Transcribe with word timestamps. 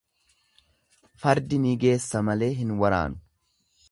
Fardi 1.25 1.59
ni 1.67 1.75
geessa 1.85 2.23
malee 2.31 2.51
hin 2.63 2.75
waraanu. 2.83 3.23